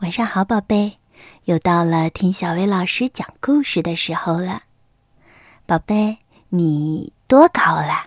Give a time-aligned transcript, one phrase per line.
[0.00, 0.92] 晚上好，宝贝，
[1.46, 4.62] 又到了听小薇老师讲故事的时候了。
[5.66, 6.18] 宝贝，
[6.50, 8.06] 你多高了？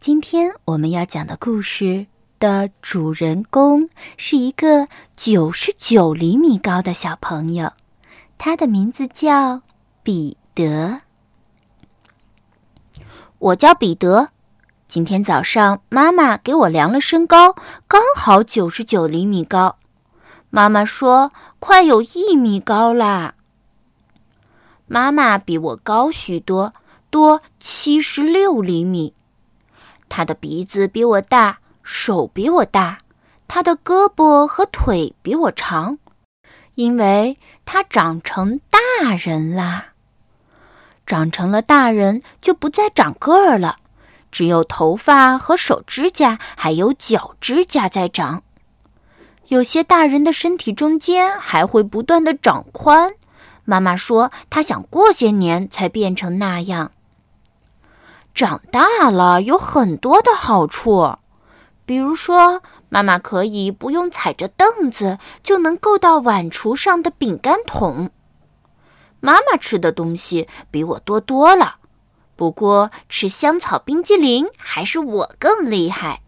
[0.00, 2.06] 今天我们要讲的故事
[2.38, 7.74] 的主人公是一个九十九厘米高的小朋友，
[8.38, 9.60] 他的名字叫
[10.02, 11.02] 彼得。
[13.38, 14.30] 我叫彼得，
[14.88, 17.54] 今天早上妈妈给我量了身高，
[17.86, 19.76] 刚好九十九厘米高。
[20.54, 23.36] 妈妈说：“快有一米高啦！”
[24.86, 26.74] 妈妈比我高许多，
[27.08, 29.14] 多七十六厘米。
[30.10, 32.98] 她的鼻子比我大，手比我大，
[33.48, 35.96] 她的胳膊和腿比我长，
[36.74, 39.94] 因为她长成大人啦。
[41.06, 43.78] 长成了大人，就不再长个儿了，
[44.30, 48.42] 只有头发和手指甲，还有脚指甲在长。
[49.52, 53.12] 有些大人的身体中间还会不断的长宽，
[53.66, 56.92] 妈妈说她想过些年才变成那样。
[58.34, 61.18] 长大了有很多的好处，
[61.84, 68.10] 比如说妈妈可以不用踩着凳子就能够到碗橱上的饼干桶。
[69.20, 71.76] 妈妈吃的东西比我多多了，
[72.36, 76.22] 不过吃香草冰激凌还是我更厉害。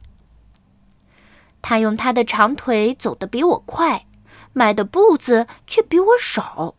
[1.67, 4.05] 他用他的长腿走得比我快，
[4.53, 6.75] 迈的步子却比我少。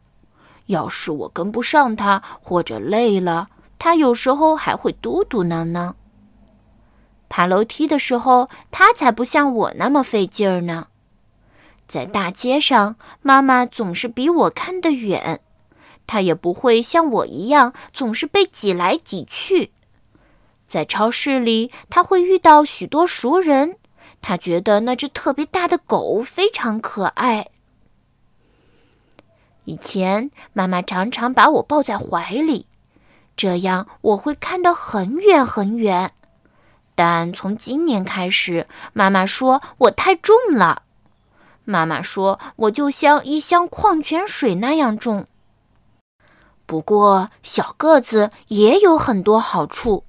[0.68, 5.94] 要是我跟不上他，或者累了，他有时候还会嘟嘟囔囔。
[7.28, 10.90] 爬楼梯的时候，他才不像我那么费劲儿呢。
[11.88, 15.42] 在大街上，妈妈总是比我看得远，
[16.06, 19.72] 他也不会像我一样总是被挤来挤去。
[20.68, 23.78] 在超市里，他会遇到许多熟人。
[24.28, 27.50] 他觉得那只特别大的狗非常可爱。
[29.66, 32.66] 以前妈妈常常把我抱在怀里，
[33.38, 36.12] 这样我会看得很远很远。
[36.96, 40.82] 但从今年开始，妈妈说我太重了。
[41.64, 45.28] 妈妈说我就像一箱矿泉水那样重。
[46.66, 50.04] 不过小个子也有很多好处，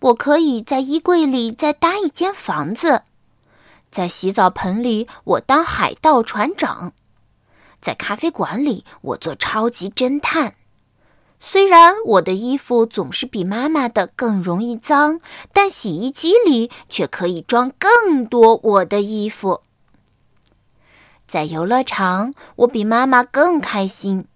[0.00, 3.04] 我可以在衣柜里再搭一间房子。
[3.90, 6.92] 在洗澡盆里，我当海盗船长；
[7.80, 10.54] 在咖啡馆里，我做超级侦探。
[11.40, 15.20] 虽然我的衣服总是比妈妈的更容易脏，
[15.52, 19.62] 但洗衣机里却可以装更多我的衣服。
[21.26, 24.26] 在游乐场，我比妈妈更开心。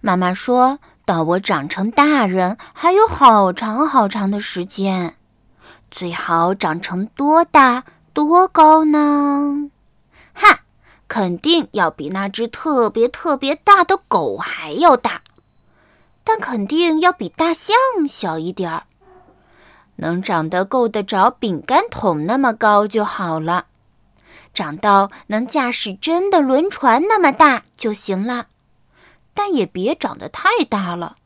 [0.00, 5.17] 妈妈说到我长成大人还有好长好长的时间。
[5.90, 9.70] 最好长成多大、多高呢？
[10.32, 10.60] 哈，
[11.08, 15.22] 肯定要比那只特别特别大的狗还要大，
[16.24, 17.76] 但肯定要比大象
[18.08, 18.84] 小一点儿。
[19.96, 23.66] 能长得够得着饼干桶那么高就好了，
[24.54, 28.46] 长到能驾驶真的轮船那么大就行了，
[29.34, 31.16] 但也别长得太大了。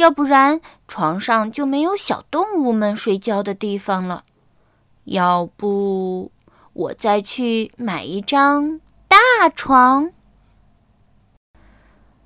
[0.00, 4.24] 要不然床上就没有小动物们睡觉的地方了。
[5.04, 6.32] 要不
[6.72, 10.10] 我再去买一张大床。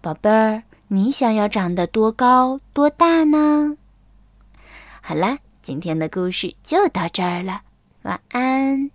[0.01, 3.77] 宝贝儿，你想要长得多高多大呢？
[5.01, 7.63] 好啦，今天的故事就到这儿了，
[8.03, 8.89] 晚安。